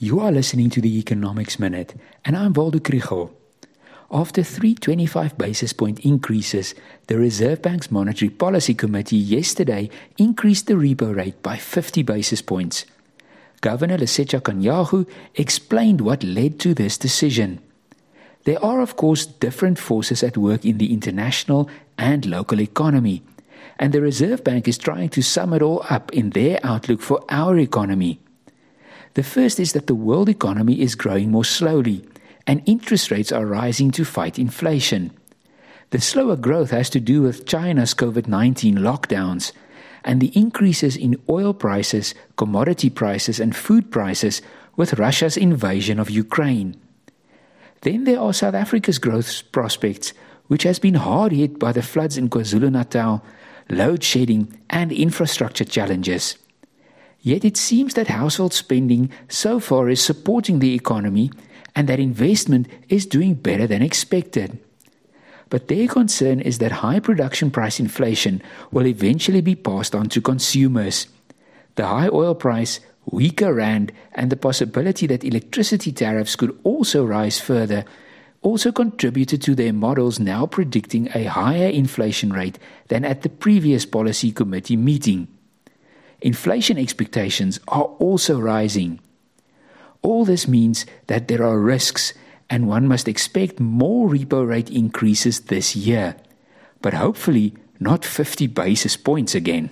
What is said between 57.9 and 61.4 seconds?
that household spending so far is supporting the economy